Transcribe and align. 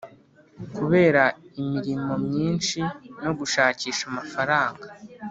kubera 0.75 1.23
imirimo 1.61 2.13
myinshi 2.25 2.79
no 3.23 3.31
gushakisha 3.39 4.03
amafaranga. 4.11 4.85